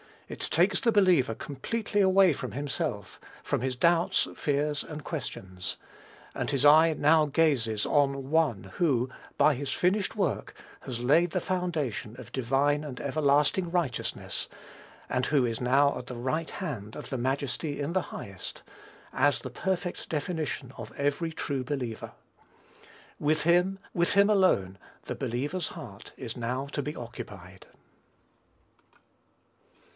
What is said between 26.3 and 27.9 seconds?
now to be occupied.